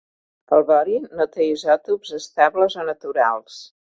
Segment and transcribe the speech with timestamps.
[0.55, 3.61] El bohri no té isòtops estables o naturals.